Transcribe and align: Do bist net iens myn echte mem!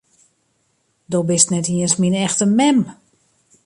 Do 1.11 1.19
bist 1.29 1.47
net 1.53 1.67
iens 1.73 1.95
myn 2.01 2.17
echte 2.25 2.45
mem! 2.57 2.79